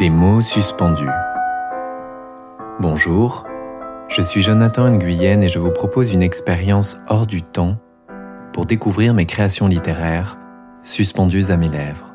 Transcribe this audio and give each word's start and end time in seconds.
Des 0.00 0.08
mots 0.08 0.40
suspendus. 0.40 1.10
Bonjour, 2.80 3.44
je 4.08 4.22
suis 4.22 4.40
Jonathan 4.40 4.90
Nguyen 4.90 5.42
et 5.42 5.48
je 5.48 5.58
vous 5.58 5.72
propose 5.72 6.14
une 6.14 6.22
expérience 6.22 6.96
hors 7.08 7.26
du 7.26 7.42
temps 7.42 7.78
pour 8.54 8.64
découvrir 8.64 9.12
mes 9.12 9.26
créations 9.26 9.68
littéraires 9.68 10.38
suspendues 10.82 11.50
à 11.50 11.58
mes 11.58 11.68
lèvres. 11.68 12.14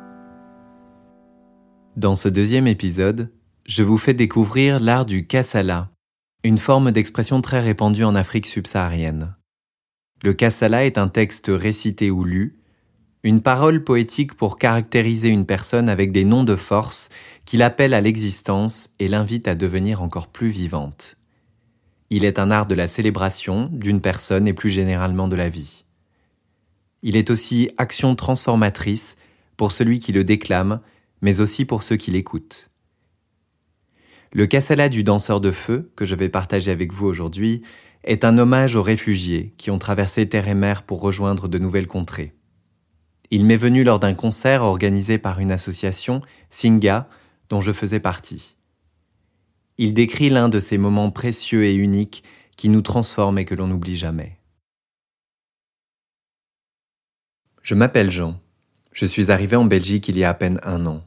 Dans 1.96 2.16
ce 2.16 2.28
deuxième 2.28 2.66
épisode, 2.66 3.32
je 3.68 3.84
vous 3.84 4.00
fais 4.00 4.16
découvrir 4.16 4.80
l'art 4.80 5.06
du 5.06 5.28
kassala, 5.28 5.92
une 6.44 6.58
forme 6.58 6.92
d'expression 6.92 7.40
très 7.40 7.60
répandue 7.60 8.04
en 8.04 8.16
Afrique 8.16 8.48
subsaharienne. 8.48 9.36
Le 10.24 10.34
kassala 10.34 10.86
est 10.86 10.98
un 10.98 11.08
texte 11.08 11.52
récité 11.54 12.10
ou 12.10 12.24
lu 12.24 12.58
une 13.26 13.42
parole 13.42 13.84
poétique 13.84 14.36
pour 14.36 14.56
caractériser 14.56 15.30
une 15.30 15.48
personne 15.48 15.90
avec 15.90 16.12
des 16.12 16.24
noms 16.24 16.44
de 16.44 16.56
force 16.56 17.10
qui 17.44 17.58
l'appellent 17.58 17.96
à 17.96 18.02
l'existence 18.02 18.92
et 19.00 19.08
l'invitent 19.08 19.48
à 19.48 19.56
devenir 19.56 20.04
encore 20.04 20.28
plus 20.28 20.50
vivante. 20.50 21.18
Il 22.12 22.24
est 22.24 22.38
un 22.38 22.52
art 22.52 22.68
de 22.68 22.76
la 22.76 22.88
célébration 22.88 23.68
d'une 23.72 24.00
personne 24.00 24.48
et 24.48 24.54
plus 24.54 24.70
généralement 24.70 25.28
de 25.28 25.36
la 25.36 25.50
vie. 25.50 25.86
Il 27.02 27.18
est 27.18 27.32
aussi 27.32 27.72
action 27.80 28.16
transformatrice 28.16 29.18
pour 29.58 29.72
celui 29.72 29.98
qui 29.98 30.12
le 30.12 30.24
déclame, 30.24 30.80
mais 31.24 31.40
aussi 31.40 31.66
pour 31.66 31.82
ceux 31.82 31.96
qui 31.96 32.12
l'écoutent. 32.12 32.70
Le 34.34 34.46
Kassala 34.46 34.88
du 34.88 35.04
danseur 35.04 35.42
de 35.42 35.52
feu, 35.52 35.92
que 35.96 36.06
je 36.06 36.14
vais 36.14 36.30
partager 36.30 36.70
avec 36.70 36.94
vous 36.94 37.08
aujourd'hui, 37.08 37.64
est 38.04 38.24
un 38.24 38.38
hommage 38.38 38.76
aux 38.76 38.84
réfugiés 38.84 39.56
qui 39.58 39.72
ont 39.72 39.80
traversé 39.80 40.30
terre 40.30 40.48
et 40.48 40.54
mer 40.54 40.84
pour 40.84 41.02
rejoindre 41.02 41.48
de 41.48 41.58
nouvelles 41.58 41.88
contrées. 41.88 42.36
Il 43.36 43.44
m'est 43.44 43.58
venu 43.58 43.84
lors 43.84 44.00
d'un 44.00 44.14
concert 44.14 44.64
organisé 44.64 45.18
par 45.18 45.42
une 45.42 45.52
association, 45.52 46.22
Singa, 46.50 47.10
dont 47.50 47.60
je 47.60 47.74
faisais 47.74 48.00
partie. 48.00 48.56
Il 49.78 49.94
décrit 49.94 50.30
l'un 50.30 50.48
de 50.48 50.58
ces 50.58 50.78
moments 50.78 51.12
précieux 51.12 51.66
et 51.66 51.76
uniques 51.76 52.24
qui 52.56 52.70
nous 52.70 52.82
transforment 52.82 53.40
et 53.40 53.44
que 53.44 53.54
l'on 53.54 53.68
n'oublie 53.68 53.98
jamais. 53.98 54.38
Je 57.62 57.76
m'appelle 57.76 58.10
Jean. 58.10 58.40
Je 58.94 59.06
suis 59.06 59.30
arrivé 59.32 59.58
en 59.58 59.66
Belgique 59.66 60.08
il 60.08 60.18
y 60.18 60.24
a 60.24 60.30
à 60.30 60.34
peine 60.34 60.62
un 60.64 60.86
an. 60.86 61.04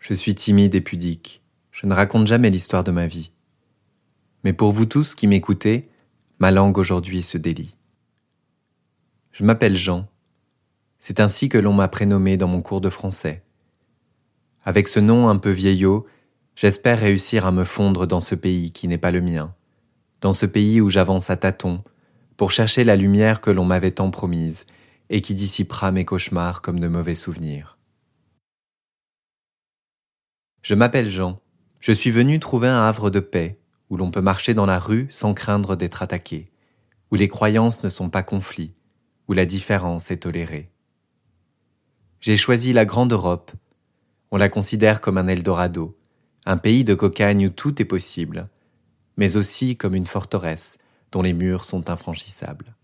Je 0.00 0.12
suis 0.12 0.34
timide 0.34 0.74
et 0.74 0.80
pudique. 0.80 1.40
Je 1.70 1.86
ne 1.86 1.94
raconte 1.94 2.26
jamais 2.26 2.50
l'histoire 2.50 2.82
de 2.82 2.90
ma 2.90 3.06
vie. 3.06 3.30
Mais 4.42 4.54
pour 4.54 4.72
vous 4.72 4.86
tous 4.86 5.14
qui 5.14 5.28
m'écoutez, 5.28 5.88
ma 6.40 6.50
langue 6.50 6.78
aujourd'hui 6.78 7.22
se 7.22 7.38
délie. 7.38 7.76
Je 9.30 9.44
m'appelle 9.44 9.76
Jean 9.76 10.08
c'est 11.06 11.20
ainsi 11.20 11.50
que 11.50 11.58
l'on 11.58 11.74
m'a 11.74 11.88
prénommé 11.88 12.38
dans 12.38 12.48
mon 12.48 12.62
cours 12.62 12.80
de 12.80 12.88
français. 12.88 13.42
Avec 14.62 14.88
ce 14.88 15.00
nom 15.00 15.28
un 15.28 15.36
peu 15.36 15.50
vieillot, 15.50 16.06
j'espère 16.56 16.98
réussir 16.98 17.44
à 17.44 17.52
me 17.52 17.64
fondre 17.64 18.06
dans 18.06 18.22
ce 18.22 18.34
pays 18.34 18.72
qui 18.72 18.88
n'est 18.88 18.96
pas 18.96 19.10
le 19.10 19.20
mien, 19.20 19.54
dans 20.22 20.32
ce 20.32 20.46
pays 20.46 20.80
où 20.80 20.88
j'avance 20.88 21.28
à 21.28 21.36
tâtons, 21.36 21.84
pour 22.38 22.52
chercher 22.52 22.84
la 22.84 22.96
lumière 22.96 23.42
que 23.42 23.50
l'on 23.50 23.66
m'avait 23.66 23.90
tant 23.90 24.10
promise 24.10 24.64
et 25.10 25.20
qui 25.20 25.34
dissipera 25.34 25.92
mes 25.92 26.06
cauchemars 26.06 26.62
comme 26.62 26.80
de 26.80 26.88
mauvais 26.88 27.14
souvenirs. 27.14 27.76
Je 30.62 30.74
m'appelle 30.74 31.10
Jean. 31.10 31.38
Je 31.80 31.92
suis 31.92 32.12
venu 32.12 32.40
trouver 32.40 32.68
un 32.68 32.82
havre 32.82 33.10
de 33.10 33.20
paix, 33.20 33.60
où 33.90 33.98
l'on 33.98 34.10
peut 34.10 34.22
marcher 34.22 34.54
dans 34.54 34.64
la 34.64 34.78
rue 34.78 35.06
sans 35.10 35.34
craindre 35.34 35.76
d'être 35.76 36.00
attaqué, 36.00 36.50
où 37.10 37.16
les 37.16 37.28
croyances 37.28 37.84
ne 37.84 37.90
sont 37.90 38.08
pas 38.08 38.22
conflits, 38.22 38.72
où 39.28 39.34
la 39.34 39.44
différence 39.44 40.10
est 40.10 40.22
tolérée. 40.22 40.70
J'ai 42.24 42.38
choisi 42.38 42.72
la 42.72 42.86
Grande 42.86 43.12
Europe. 43.12 43.52
On 44.30 44.38
la 44.38 44.48
considère 44.48 45.02
comme 45.02 45.18
un 45.18 45.28
Eldorado, 45.28 45.94
un 46.46 46.56
pays 46.56 46.82
de 46.82 46.94
cocagne 46.94 47.48
où 47.48 47.50
tout 47.50 47.82
est 47.82 47.84
possible, 47.84 48.48
mais 49.18 49.36
aussi 49.36 49.76
comme 49.76 49.94
une 49.94 50.06
forteresse 50.06 50.78
dont 51.12 51.20
les 51.20 51.34
murs 51.34 51.66
sont 51.66 51.90
infranchissables. 51.90 52.74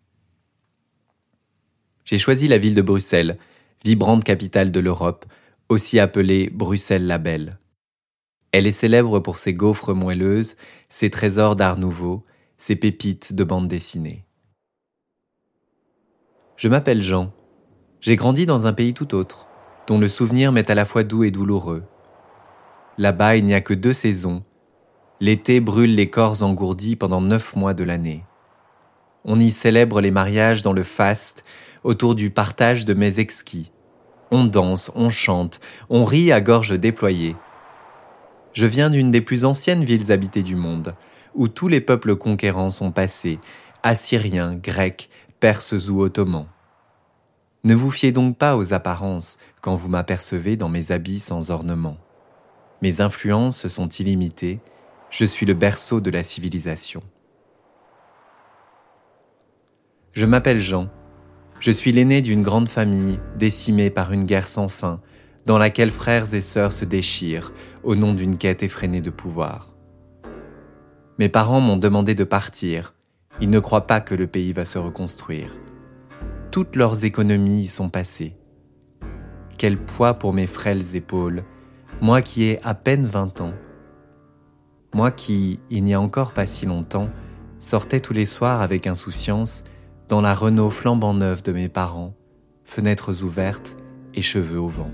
J'ai 2.05 2.19
choisi 2.19 2.49
la 2.49 2.59
ville 2.59 2.75
de 2.75 2.83
Bruxelles, 2.83 3.39
vibrante 3.83 4.25
capitale 4.25 4.73
de 4.73 4.81
l'Europe, 4.81 5.25
aussi 5.71 5.99
appelée 5.99 6.51
Bruxelles 6.51 7.07
la 7.07 7.17
Belle. 7.17 7.59
Elle 8.53 8.67
est 8.67 8.73
célèbre 8.73 9.21
pour 9.21 9.39
ses 9.39 9.55
gaufres 9.55 9.95
moelleuses, 9.95 10.57
ses 10.91 11.09
trésors 11.09 11.57
d'art 11.57 11.79
nouveau, 11.79 12.27
ses 12.59 12.77
pépites 12.77 13.33
de 13.33 13.45
bande 13.45 13.69
dessinée. 13.69 14.27
Je 16.59 16.69
m'appelle 16.69 17.03
Jean, 17.03 17.33
j'ai 18.01 18.17
grandi 18.17 18.47
dans 18.47 18.67
un 18.67 18.73
pays 18.73 18.95
tout 18.95 19.15
autre, 19.15 19.47
dont 19.87 19.99
le 19.99 20.09
souvenir 20.09 20.53
m'est 20.53 20.71
à 20.71 20.75
la 20.75 20.85
fois 20.85 21.05
doux 21.05 21.25
et 21.25 21.31
douloureux. 21.31 21.83
Là-bas, 22.97 23.37
il 23.37 23.45
n'y 23.45 23.55
a 23.55 23.61
que 23.61 23.75
deux 23.75 23.93
saisons. 23.93 24.43
L'été 25.21 25.61
brûle 25.61 25.95
les 25.95 26.09
corps 26.09 26.43
engourdis 26.43 26.97
pendant 26.97 27.21
neuf 27.21 27.55
mois 27.57 27.75
de 27.75 27.85
l'année. 27.85 28.25
On 29.25 29.39
y 29.39 29.51
célèbre 29.51 30.01
les 30.01 30.11
mariages 30.11 30.63
dans 30.63 30.73
le 30.73 30.83
faste, 30.83 31.45
autour 31.85 32.15
du 32.15 32.31
partage 32.31 32.87
de 32.87 32.95
mets 32.95 33.19
exquis. 33.19 33.71
On 34.31 34.45
danse, 34.45 34.91
on 34.95 35.11
chante, 35.11 35.61
on 35.91 36.05
rit 36.05 36.33
à 36.33 36.41
gorge 36.41 36.79
déployée. 36.79 37.37
Je 38.55 38.67
viens 38.67 38.89
d'une 38.89 39.11
des 39.11 39.21
plus 39.21 39.45
anciennes 39.45 39.85
villes 39.85 40.11
habitées 40.11 40.43
du 40.43 40.57
monde, 40.57 40.95
où 41.35 41.49
tous 41.49 41.69
les 41.69 41.81
peuples 41.81 42.17
conquérants 42.17 42.71
sont 42.71 42.93
passés, 42.93 43.39
assyriens, 43.83 44.55
grecs, 44.55 45.11
perses 45.39 45.89
ou 45.89 46.01
ottomans. 46.01 46.47
Ne 47.63 47.75
vous 47.75 47.91
fiez 47.91 48.11
donc 48.11 48.39
pas 48.39 48.57
aux 48.57 48.73
apparences 48.73 49.39
quand 49.61 49.75
vous 49.75 49.89
m'apercevez 49.89 50.57
dans 50.57 50.71
mes 50.71 50.93
habits 50.93 51.21
sans 51.21 51.51
ornement. 51.51 51.99
Mes 52.81 53.03
influences 53.03 53.69
sont 53.69 53.89
illimitées, 53.89 54.61
je 55.11 55.27
suis 55.27 55.45
le 55.45 55.53
berceau 55.53 56.01
de 56.01 56.11
la 56.11 56.23
civilisation. 56.23 57.03
Je 60.13 60.25
m'appelle 60.25 60.61
Jean, 60.61 60.89
je 61.59 61.71
suis 61.71 61.93
l'aîné 61.93 62.23
d'une 62.23 62.43
grande 62.43 62.71
famille 62.71 63.21
décimée 63.37 63.91
par 63.91 64.13
une 64.13 64.25
guerre 64.25 64.49
sans 64.49 64.69
fin, 64.69 65.03
dans 65.45 65.59
laquelle 65.59 65.91
frères 65.91 66.33
et 66.33 66.41
sœurs 66.41 66.73
se 66.73 66.87
déchirent 66.87 67.53
au 67.83 67.95
nom 67.95 68.15
d'une 68.15 68.39
quête 68.39 68.63
effrénée 68.63 69.03
de 69.03 69.11
pouvoir. 69.11 69.75
Mes 71.19 71.29
parents 71.29 71.61
m'ont 71.61 71.77
demandé 71.77 72.15
de 72.15 72.25
partir, 72.25 72.95
ils 73.43 73.51
ne 73.51 73.61
croient 73.61 73.87
pas 73.87 74.01
que 74.01 74.15
le 74.15 74.27
pays 74.27 74.55
va 74.55 74.65
se 74.65 74.79
reconstruire 74.79 75.53
toutes 76.51 76.75
leurs 76.75 77.05
économies 77.05 77.63
y 77.63 77.67
sont 77.69 77.89
passées. 77.89 78.37
Quel 79.57 79.77
poids 79.77 80.15
pour 80.15 80.33
mes 80.33 80.49
frêles 80.49 80.97
épaules, 80.97 81.45
moi 82.01 82.23
qui 82.23 82.45
ai 82.45 82.65
à 82.65 82.75
peine 82.75 83.07
vingt 83.07 83.41
ans. 83.41 83.55
Moi 84.93 85.13
qui, 85.13 85.61
il 85.71 85.85
n'y 85.85 85.95
a 85.95 86.01
encore 86.01 86.33
pas 86.33 86.47
si 86.47 86.67
longtemps, 86.67 87.09
sortais 87.61 88.01
tous 88.01 88.13
les 88.13 88.25
soirs 88.27 88.63
avec 88.63 88.87
insouciance 88.87 89.63
dans 90.09 90.21
la 90.21 90.35
Renault 90.35 90.71
flambant 90.71 91.15
neuve 91.15 91.43
de 91.43 91.53
mes 91.53 91.69
parents, 91.69 92.17
fenêtres 92.65 93.23
ouvertes 93.23 93.77
et 94.15 94.23
cheveux 94.23 94.59
au 94.59 94.69
vent. 94.69 94.91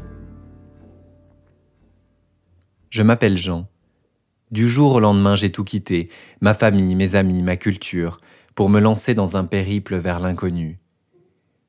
Je 2.90 3.02
m'appelle 3.02 3.38
Jean. 3.38 3.66
Du 4.50 4.68
jour 4.68 4.92
au 4.92 5.00
lendemain, 5.00 5.36
j'ai 5.36 5.50
tout 5.50 5.64
quitté, 5.64 6.10
ma 6.40 6.54
famille, 6.54 6.94
mes 6.94 7.14
amis, 7.14 7.42
ma 7.42 7.56
culture, 7.56 8.20
pour 8.54 8.68
me 8.68 8.78
lancer 8.78 9.14
dans 9.14 9.36
un 9.36 9.44
périple 9.44 9.96
vers 9.96 10.20
l'inconnu. 10.20 10.80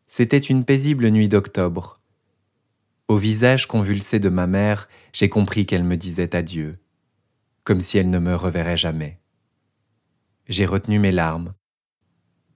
C'était 0.09 0.38
une 0.38 0.63
paisible 0.63 1.09
nuit 1.09 1.28
d'octobre. 1.28 1.97
Au 3.09 3.18
visage 3.18 3.68
convulsé 3.68 4.19
de 4.19 4.29
ma 4.29 4.47
mère, 4.47 4.88
j'ai 5.12 5.28
compris 5.28 5.66
qu'elle 5.66 5.84
me 5.84 5.97
disait 5.97 6.34
adieu, 6.34 6.79
comme 7.66 7.81
si 7.81 7.97
elle 7.97 8.09
ne 8.09 8.18
me 8.18 8.34
reverrait 8.34 8.78
jamais. 8.78 9.19
J'ai 10.47 10.66
retenu 10.66 10.97
mes 10.97 11.12
larmes. 11.12 11.54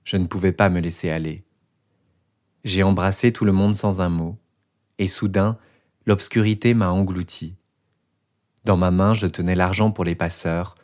Je 0.05 0.15
ne 0.15 0.27
pouvais 0.27 0.53
pas 0.53 0.69
me 0.69 0.79
laisser 0.79 1.09
aller. 1.09 1.43
J'ai 2.63 2.83
embrassé 2.83 3.33
tout 3.33 3.43
le 3.43 3.51
monde 3.51 3.75
sans 3.75 3.99
un 3.99 4.09
mot, 4.09 4.39
et 4.97 5.07
soudain, 5.07 5.57
l'obscurité 6.05 6.73
m'a 6.73 6.89
englouti. 6.89 7.57
Dans 8.63 8.77
ma 8.77 8.91
main, 8.91 9.13
je 9.13 9.27
tenais 9.27 9.55
l'argent 9.55 9.91
pour 9.91 10.05
les 10.05 10.15
passeurs, 10.15 10.75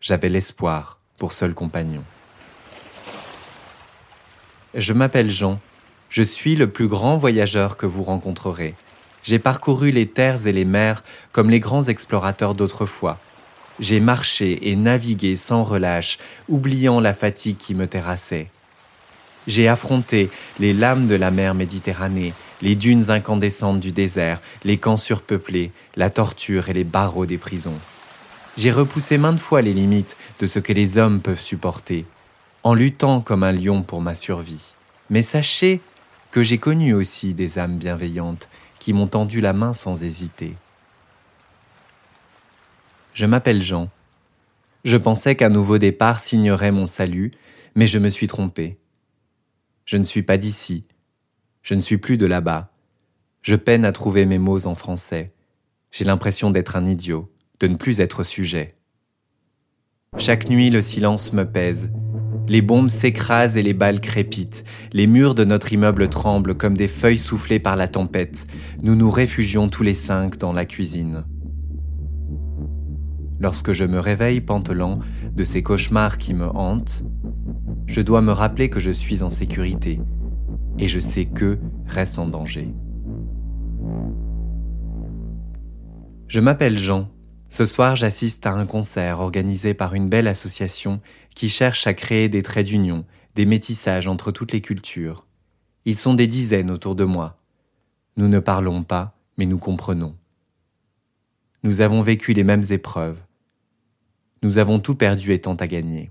j'avais 0.00 0.30
l'espoir 0.30 1.02
pour 1.18 1.34
seul 1.34 1.54
compagnon. 1.54 2.04
Je 4.74 4.92
m'appelle 4.92 5.30
Jean, 5.30 5.60
je 6.08 6.22
suis 6.22 6.56
le 6.56 6.70
plus 6.70 6.88
grand 6.88 7.16
voyageur 7.16 7.76
que 7.76 7.86
vous 7.86 8.02
rencontrerez. 8.02 8.74
J'ai 9.22 9.38
parcouru 9.38 9.90
les 9.90 10.06
terres 10.06 10.46
et 10.46 10.52
les 10.52 10.64
mers 10.64 11.02
comme 11.32 11.50
les 11.50 11.60
grands 11.60 11.84
explorateurs 11.84 12.54
d'autrefois. 12.54 13.18
J'ai 13.80 14.00
marché 14.00 14.70
et 14.70 14.76
navigué 14.76 15.36
sans 15.36 15.62
relâche, 15.62 16.18
oubliant 16.48 17.00
la 17.00 17.12
fatigue 17.12 17.58
qui 17.58 17.74
me 17.74 17.86
terrassait. 17.86 18.48
J'ai 19.46 19.68
affronté 19.68 20.30
les 20.58 20.72
lames 20.72 21.06
de 21.06 21.14
la 21.14 21.30
mer 21.30 21.54
Méditerranée, 21.54 22.34
les 22.60 22.74
dunes 22.74 23.10
incandescentes 23.10 23.80
du 23.80 23.92
désert, 23.92 24.40
les 24.64 24.78
camps 24.78 24.96
surpeuplés, 24.96 25.70
la 25.96 26.10
torture 26.10 26.68
et 26.68 26.72
les 26.72 26.84
barreaux 26.84 27.26
des 27.26 27.38
prisons. 27.38 27.78
J'ai 28.56 28.72
repoussé 28.72 29.18
maintes 29.18 29.38
fois 29.38 29.62
les 29.62 29.72
limites 29.72 30.16
de 30.40 30.46
ce 30.46 30.58
que 30.58 30.72
les 30.72 30.98
hommes 30.98 31.20
peuvent 31.20 31.40
supporter, 31.40 32.04
en 32.64 32.74
luttant 32.74 33.20
comme 33.20 33.44
un 33.44 33.52
lion 33.52 33.82
pour 33.82 34.00
ma 34.00 34.14
survie. 34.14 34.74
Mais 35.10 35.22
sachez 35.22 35.80
que 36.30 36.42
j'ai 36.42 36.58
connu 36.58 36.94
aussi 36.94 37.34
des 37.34 37.58
âmes 37.58 37.78
bienveillantes 37.78 38.48
qui 38.78 38.92
m'ont 38.92 39.06
tendu 39.06 39.40
la 39.40 39.52
main 39.52 39.72
sans 39.72 40.02
hésiter. 40.02 40.54
Je 43.14 43.26
m'appelle 43.26 43.62
Jean. 43.62 43.90
Je 44.84 44.96
pensais 44.96 45.34
qu'un 45.34 45.48
nouveau 45.48 45.78
départ 45.78 46.20
signerait 46.20 46.70
mon 46.70 46.86
salut, 46.86 47.32
mais 47.74 47.86
je 47.86 47.98
me 47.98 48.10
suis 48.10 48.28
trompé. 48.28 48.78
Je 49.84 49.96
ne 49.96 50.04
suis 50.04 50.22
pas 50.22 50.36
d'ici. 50.36 50.84
Je 51.62 51.74
ne 51.74 51.80
suis 51.80 51.98
plus 51.98 52.16
de 52.16 52.26
là-bas. 52.26 52.70
Je 53.42 53.56
peine 53.56 53.84
à 53.84 53.92
trouver 53.92 54.26
mes 54.26 54.38
mots 54.38 54.66
en 54.66 54.74
français. 54.74 55.32
J'ai 55.90 56.04
l'impression 56.04 56.50
d'être 56.50 56.76
un 56.76 56.84
idiot, 56.84 57.32
de 57.60 57.66
ne 57.66 57.76
plus 57.76 58.00
être 58.00 58.22
sujet. 58.22 58.76
Chaque 60.16 60.48
nuit, 60.48 60.70
le 60.70 60.82
silence 60.82 61.32
me 61.32 61.44
pèse. 61.44 61.90
Les 62.48 62.62
bombes 62.62 62.88
s'écrasent 62.88 63.56
et 63.56 63.62
les 63.62 63.74
balles 63.74 64.00
crépitent. 64.00 64.64
Les 64.92 65.06
murs 65.06 65.34
de 65.34 65.44
notre 65.44 65.72
immeuble 65.72 66.08
tremblent 66.08 66.56
comme 66.56 66.76
des 66.76 66.88
feuilles 66.88 67.18
soufflées 67.18 67.58
par 67.58 67.76
la 67.76 67.88
tempête. 67.88 68.46
Nous 68.82 68.94
nous 68.94 69.10
réfugions 69.10 69.68
tous 69.68 69.82
les 69.82 69.94
cinq 69.94 70.38
dans 70.38 70.52
la 70.52 70.64
cuisine. 70.64 71.24
Lorsque 73.38 73.72
je 73.72 73.84
me 73.84 74.00
réveille 74.00 74.40
pantelant 74.40 74.98
de 75.36 75.44
ces 75.44 75.62
cauchemars 75.62 76.18
qui 76.18 76.34
me 76.34 76.48
hantent, 76.48 77.04
je 77.86 78.00
dois 78.00 78.22
me 78.22 78.32
rappeler 78.32 78.68
que 78.68 78.80
je 78.80 78.90
suis 78.90 79.22
en 79.22 79.30
sécurité 79.30 80.00
et 80.78 80.88
je 80.88 81.00
sais 81.00 81.26
que 81.26 81.58
reste 81.86 82.18
en 82.18 82.26
danger. 82.26 82.72
Je 86.26 86.40
m'appelle 86.40 86.78
Jean. 86.78 87.08
Ce 87.50 87.64
soir, 87.64 87.96
j'assiste 87.96 88.46
à 88.46 88.52
un 88.52 88.66
concert 88.66 89.20
organisé 89.20 89.72
par 89.74 89.94
une 89.94 90.08
belle 90.08 90.28
association 90.28 91.00
qui 91.34 91.48
cherche 91.48 91.86
à 91.86 91.94
créer 91.94 92.28
des 92.28 92.42
traits 92.42 92.66
d'union, 92.66 93.04
des 93.34 93.46
métissages 93.46 94.06
entre 94.06 94.30
toutes 94.32 94.52
les 94.52 94.60
cultures. 94.60 95.26
Ils 95.84 95.96
sont 95.96 96.14
des 96.14 96.26
dizaines 96.26 96.70
autour 96.70 96.94
de 96.94 97.04
moi. 97.04 97.38
Nous 98.16 98.28
ne 98.28 98.38
parlons 98.38 98.82
pas, 98.82 99.12
mais 99.38 99.46
nous 99.46 99.58
comprenons. 99.58 100.14
Nous 101.62 101.80
avons 101.80 102.02
vécu 102.02 102.34
les 102.34 102.44
mêmes 102.44 102.64
épreuves. 102.70 103.22
Nous 104.42 104.58
avons 104.58 104.78
tout 104.78 104.94
perdu 104.94 105.32
étant 105.32 105.54
à 105.54 105.66
gagner. 105.66 106.10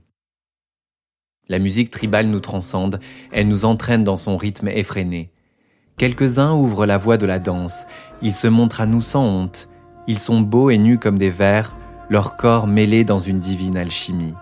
La 1.50 1.60
musique 1.60 1.92
tribale 1.92 2.28
nous 2.28 2.40
transcende, 2.40 3.00
elle 3.32 3.48
nous 3.48 3.64
entraîne 3.64 4.04
dans 4.04 4.18
son 4.18 4.36
rythme 4.36 4.68
effréné. 4.68 5.32
Quelques-uns 5.98 6.54
ouvrent 6.54 6.86
la 6.86 6.98
voie 6.98 7.18
de 7.18 7.26
la 7.26 7.40
danse, 7.40 7.86
ils 8.22 8.34
se 8.34 8.48
montrent 8.48 8.82
à 8.82 8.86
nous 8.86 9.02
sans 9.02 9.26
honte, 9.26 9.70
ils 10.08 10.20
sont 10.20 10.42
beaux 10.42 10.70
et 10.70 10.78
nus 10.78 11.00
comme 11.00 11.18
des 11.18 11.30
vers, 11.30 11.76
leur 12.10 12.38
corps 12.38 12.68
mêlé 12.68 13.04
dans 13.04 13.20
une 13.20 13.40
divine 13.40 13.78
alchimie. 13.78 14.34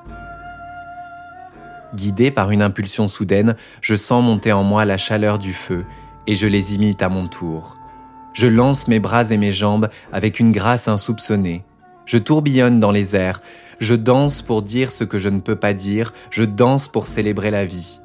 Guidé 1.95 2.29
par 2.29 2.51
une 2.51 2.61
impulsion 2.61 3.07
soudaine, 3.07 3.55
je 3.81 3.95
sens 3.95 4.23
monter 4.23 4.51
en 4.51 4.63
moi 4.63 4.85
la 4.85 4.97
chaleur 4.97 5.39
du 5.39 5.53
feu, 5.53 5.85
et 6.27 6.35
je 6.35 6.47
les 6.47 6.75
imite 6.75 7.01
à 7.01 7.09
mon 7.09 7.27
tour. 7.27 7.77
Je 8.33 8.47
lance 8.47 8.87
mes 8.87 8.99
bras 8.99 9.31
et 9.31 9.37
mes 9.37 9.51
jambes 9.51 9.89
avec 10.11 10.39
une 10.39 10.51
grâce 10.51 10.87
insoupçonnée. 10.87 11.63
Je 12.05 12.17
tourbillonne 12.17 12.79
dans 12.79 12.91
les 12.91 13.15
airs, 13.15 13.41
je 13.79 13.95
danse 13.95 14.41
pour 14.41 14.61
dire 14.61 14.91
ce 14.91 15.03
que 15.03 15.17
je 15.17 15.29
ne 15.29 15.39
peux 15.39 15.55
pas 15.55 15.73
dire, 15.73 16.13
je 16.29 16.43
danse 16.43 16.87
pour 16.87 17.07
célébrer 17.07 17.51
la 17.51 17.65
vie. 17.65 17.99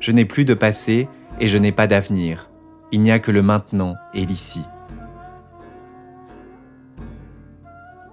Je 0.00 0.12
n'ai 0.12 0.24
plus 0.24 0.44
de 0.44 0.54
passé 0.54 1.08
et 1.40 1.48
je 1.48 1.58
n'ai 1.58 1.72
pas 1.72 1.86
d'avenir. 1.86 2.50
Il 2.90 3.00
n'y 3.00 3.12
a 3.12 3.18
que 3.18 3.30
le 3.30 3.42
maintenant 3.42 3.94
et 4.14 4.26
l'ici. 4.26 4.62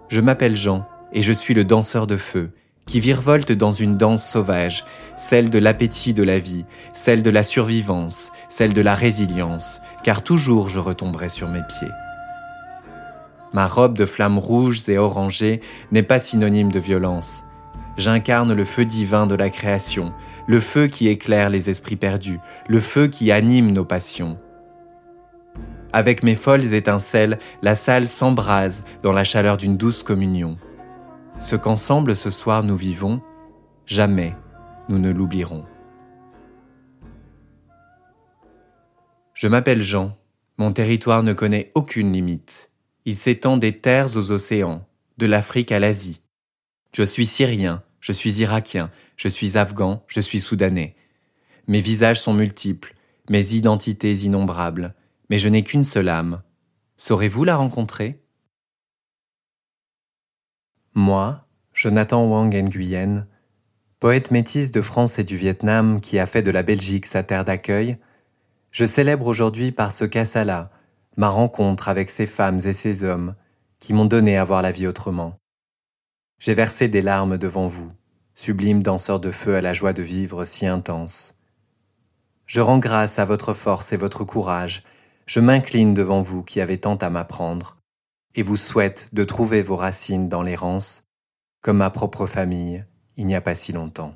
Je 0.09 0.21
m'appelle 0.21 0.57
Jean 0.57 0.85
et 1.13 1.21
je 1.21 1.33
suis 1.33 1.53
le 1.53 1.63
danseur 1.63 2.07
de 2.07 2.17
feu 2.17 2.51
qui 2.87 2.99
virevolte 2.99 3.51
dans 3.51 3.71
une 3.71 3.97
danse 3.97 4.27
sauvage, 4.27 4.83
celle 5.15 5.51
de 5.51 5.59
l'appétit 5.59 6.15
de 6.15 6.23
la 6.23 6.39
vie, 6.39 6.65
celle 6.95 7.21
de 7.21 7.29
la 7.29 7.43
survivance, 7.43 8.31
celle 8.49 8.73
de 8.73 8.81
la 8.81 8.95
résilience, 8.95 9.79
car 10.03 10.23
toujours 10.23 10.69
je 10.69 10.79
retomberai 10.79 11.29
sur 11.29 11.47
mes 11.47 11.61
pieds. 11.61 11.91
Ma 13.53 13.67
robe 13.67 13.95
de 13.95 14.07
flammes 14.07 14.39
rouges 14.39 14.89
et 14.89 14.97
orangées 14.97 15.61
n'est 15.91 16.01
pas 16.01 16.19
synonyme 16.19 16.71
de 16.71 16.79
violence. 16.79 17.43
J'incarne 17.95 18.53
le 18.53 18.65
feu 18.65 18.85
divin 18.85 19.27
de 19.27 19.35
la 19.35 19.51
création, 19.51 20.11
le 20.47 20.59
feu 20.59 20.87
qui 20.87 21.09
éclaire 21.09 21.51
les 21.51 21.69
esprits 21.69 21.95
perdus, 21.95 22.39
le 22.67 22.79
feu 22.79 23.05
qui 23.05 23.31
anime 23.31 23.71
nos 23.71 23.85
passions. 23.85 24.37
Avec 25.91 26.21
mes 26.21 26.35
folles 26.35 26.73
étincelles, 26.73 27.39
la 27.63 27.73
salle 27.73 28.07
s'embrase 28.07 28.83
dans 29.01 29.11
la 29.11 29.23
chaleur 29.23 29.57
d'une 29.57 29.75
douce 29.75 30.03
communion. 30.03 30.57
Ce 31.39 31.55
qu'ensemble 31.55 32.15
ce 32.15 32.29
soir 32.29 32.63
nous 32.63 32.77
vivons, 32.77 33.21
jamais 33.87 34.35
nous 34.87 34.99
ne 34.99 35.09
l'oublierons. 35.09 35.65
Je 39.33 39.47
m'appelle 39.47 39.81
Jean, 39.81 40.11
mon 40.57 40.73
territoire 40.73 41.23
ne 41.23 41.33
connaît 41.33 41.71
aucune 41.73 42.11
limite. 42.11 42.69
Il 43.05 43.15
s'étend 43.15 43.57
des 43.57 43.79
terres 43.79 44.15
aux 44.15 44.31
océans, 44.31 44.85
de 45.17 45.25
l'Afrique 45.25 45.71
à 45.71 45.79
l'Asie. 45.79 46.21
Je 46.93 47.03
suis 47.03 47.25
syrien, 47.25 47.81
je 47.99 48.11
suis 48.11 48.41
irakien, 48.41 48.91
je 49.17 49.27
suis 49.27 49.57
afghan, 49.57 50.03
je 50.07 50.21
suis 50.21 50.39
soudanais. 50.39 50.95
Mes 51.67 51.81
visages 51.81 52.21
sont 52.21 52.33
multiples, 52.33 52.93
mes 53.29 53.53
identités 53.53 54.13
innombrables, 54.13 54.93
mais 55.29 55.39
je 55.39 55.47
n'ai 55.49 55.63
qu'une 55.63 55.83
seule 55.83 56.09
âme. 56.09 56.41
Saurez-vous 56.97 57.43
la 57.43 57.55
rencontrer? 57.55 58.21
Moi, 60.93 61.45
Jonathan 61.73 62.25
Wang 62.25 62.53
Nguyen, 62.53 63.27
poète 63.99 64.31
métis 64.31 64.71
de 64.71 64.81
France 64.81 65.19
et 65.19 65.23
du 65.23 65.37
Vietnam 65.37 66.01
qui 66.01 66.19
a 66.19 66.25
fait 66.25 66.41
de 66.41 66.51
la 66.51 66.63
Belgique 66.63 67.05
sa 67.05 67.23
terre 67.23 67.45
d'accueil, 67.45 67.97
je 68.71 68.85
célèbre 68.85 69.27
aujourd'hui 69.27 69.71
par 69.71 69.91
ce 69.91 70.05
Kassala, 70.05 70.71
ma 71.15 71.29
rencontre 71.29 71.89
avec 71.89 72.09
ces 72.09 72.25
femmes 72.25 72.59
et 72.65 72.73
ces 72.73 73.03
hommes 73.03 73.35
qui 73.79 73.93
m'ont 73.93 74.05
donné 74.05 74.37
à 74.37 74.43
voir 74.43 74.61
la 74.61 74.71
vie 74.71 74.87
autrement. 74.87 75.39
J'ai 76.39 76.53
versé 76.53 76.87
des 76.87 77.01
larmes 77.01 77.37
devant 77.37 77.67
vous, 77.67 77.91
sublime 78.33 78.83
danseur 78.83 79.19
de 79.19 79.31
feu 79.31 79.55
à 79.55 79.61
la 79.61 79.73
joie 79.73 79.93
de 79.93 80.01
vivre 80.01 80.45
si 80.45 80.65
intense. 80.65 81.39
Je 82.45 82.61
rends 82.61 82.79
grâce 82.79 83.19
à 83.19 83.25
votre 83.25 83.53
force 83.53 83.93
et 83.93 83.97
votre 83.97 84.23
courage, 84.23 84.83
je 85.29 85.39
m'incline 85.39 85.93
devant 85.93 86.21
vous 86.21 86.41
qui 86.41 86.59
avez 86.59 86.79
tant 86.79 86.95
à 86.95 87.11
m'apprendre, 87.11 87.77
et 88.33 88.41
vous 88.41 88.57
souhaite 88.57 89.13
de 89.13 89.23
trouver 89.23 89.61
vos 89.61 89.75
racines 89.75 90.27
dans 90.27 90.41
l'errance, 90.41 91.03
comme 91.61 91.77
ma 91.77 91.91
propre 91.91 92.25
famille 92.25 92.83
il 93.15 93.27
n'y 93.27 93.35
a 93.35 93.41
pas 93.41 93.53
si 93.53 93.71
longtemps. 93.71 94.15